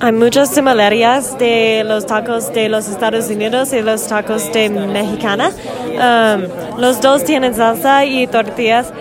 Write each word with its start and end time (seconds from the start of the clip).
Hay 0.00 0.12
muchas 0.12 0.50
similaridades 0.50 1.38
de 1.38 1.82
los 1.84 2.04
tacos 2.06 2.52
de 2.52 2.68
los 2.68 2.88
Estados 2.88 3.30
Unidos 3.30 3.72
y 3.72 3.80
los 3.80 4.06
tacos 4.06 4.52
de 4.52 4.68
Mexicana. 4.68 5.50
Um, 5.94 6.80
los 6.80 7.00
dos 7.00 7.24
tienen 7.24 7.54
salsa 7.54 8.04
y 8.04 8.26
tortillas 8.26 8.92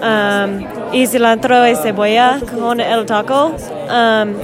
um, 0.00 0.92
y 0.92 1.06
cilantro 1.06 1.66
y 1.66 1.74
cebolla 1.76 2.40
con 2.54 2.80
el 2.80 3.06
taco. 3.06 3.52
Um, 3.88 4.34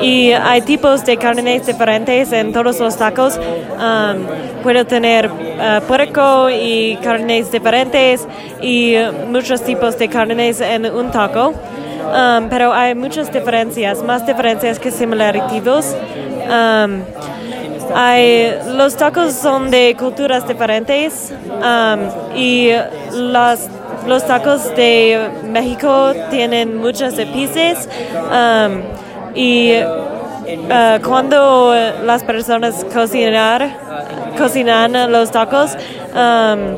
y 0.00 0.32
hay 0.32 0.60
tipos 0.60 1.04
de 1.04 1.16
carnes 1.16 1.66
diferentes 1.66 2.30
en 2.32 2.52
todos 2.52 2.78
los 2.78 2.96
tacos. 2.96 3.38
Um, 3.38 4.26
puedo 4.62 4.84
tener 4.84 5.30
uh, 5.30 5.82
puerco 5.86 6.50
y 6.50 6.98
carnes 7.02 7.50
diferentes 7.50 8.26
y 8.60 8.94
muchos 9.28 9.62
tipos 9.62 9.98
de 9.98 10.08
carnes 10.08 10.60
en 10.60 10.86
un 10.86 11.10
taco. 11.10 11.54
Um, 12.06 12.48
pero 12.48 12.72
hay 12.72 12.94
muchas 12.94 13.32
diferencias, 13.32 14.02
más 14.02 14.26
diferencias 14.26 14.78
que 14.78 14.90
similitudes. 14.90 15.96
Um, 16.48 17.02
hay, 17.94 18.54
los 18.76 18.96
tacos 18.96 19.32
son 19.32 19.70
de 19.70 19.96
culturas 19.98 20.46
diferentes 20.46 21.32
um, 21.50 22.36
y 22.36 22.70
las, 23.12 23.68
los 24.06 24.26
tacos 24.26 24.74
de 24.76 25.30
México 25.44 26.12
tienen 26.30 26.76
muchas 26.76 27.18
epices 27.18 27.88
um, 28.30 28.82
y 29.34 29.72
uh, 30.46 31.02
cuando 31.06 31.74
las 32.04 32.22
personas 32.24 32.84
cocinar, 32.92 33.76
cocinan 34.38 35.10
los 35.10 35.30
tacos, 35.30 35.76
um, 36.14 36.76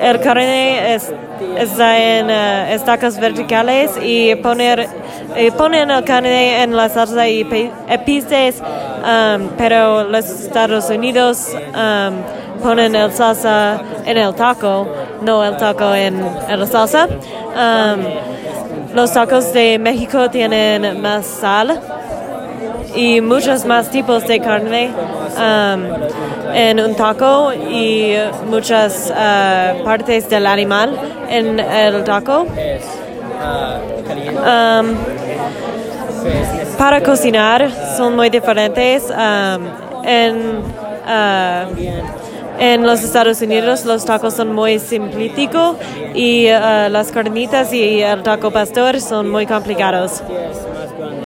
el 0.00 0.20
carne 0.20 0.94
es, 0.94 1.12
está 1.56 1.98
en 1.98 2.26
uh, 2.26 2.72
estacas 2.74 3.18
verticales 3.18 3.92
y 4.02 4.34
poner 4.36 4.88
y 5.36 5.50
ponen 5.50 5.90
el 5.90 6.04
carne 6.04 6.62
en 6.62 6.74
la 6.74 6.88
salsa 6.88 7.28
y 7.28 7.70
epices, 7.88 8.60
um, 8.60 9.48
pero 9.56 10.04
los 10.04 10.24
Estados 10.24 10.88
Unidos 10.90 11.48
um, 11.52 12.62
ponen 12.62 12.96
el 12.96 13.12
salsa 13.12 13.80
en 14.04 14.16
el 14.16 14.34
taco, 14.34 14.88
no 15.22 15.44
el 15.44 15.56
taco 15.56 15.94
en, 15.94 16.24
en 16.48 16.60
la 16.60 16.66
salsa. 16.66 17.08
Los 18.94 19.12
tacos 19.12 19.52
de 19.52 19.78
México 19.78 20.30
tienen 20.30 21.00
más 21.02 21.26
sal 21.26 21.97
y 22.94 23.20
muchos 23.20 23.64
más 23.64 23.90
tipos 23.90 24.26
de 24.26 24.40
carne 24.40 24.90
um, 25.36 25.84
en 26.54 26.80
un 26.80 26.94
taco 26.94 27.52
y 27.52 28.14
muchas 28.46 29.10
uh, 29.10 29.84
partes 29.84 30.28
del 30.28 30.46
animal 30.46 30.98
en 31.28 31.60
el 31.60 32.04
taco. 32.04 32.46
Um, 34.38 34.96
para 36.78 37.02
cocinar 37.02 37.70
son 37.96 38.16
muy 38.16 38.30
diferentes. 38.30 39.10
um, 39.10 39.66
en, 40.04 40.36
uh, 41.06 41.66
en 42.58 42.86
los 42.86 43.02
Estados 43.02 43.40
Unidos 43.42 43.84
los 43.84 44.04
tacos 44.04 44.34
son 44.34 44.52
muy 44.52 44.78
simplíticos 44.78 45.76
y 46.14 46.46
uh, 46.46 46.88
las 46.88 47.12
carnitas 47.12 47.72
y 47.72 48.00
el 48.00 48.22
taco 48.22 48.50
pastor 48.50 49.00
son 49.00 49.30
muy 49.30 49.46
complicados. 49.46 50.22